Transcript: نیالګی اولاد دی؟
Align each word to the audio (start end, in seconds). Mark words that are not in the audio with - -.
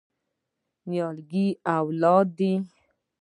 نیالګی 0.89 1.47
اولاد 1.77 2.27
دی؟ 2.37 2.51